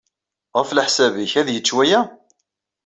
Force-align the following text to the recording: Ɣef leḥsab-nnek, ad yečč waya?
Ɣef 0.57 0.69
leḥsab-nnek, 0.71 1.33
ad 1.41 1.47
yečč 1.51 1.69
waya? 1.75 2.01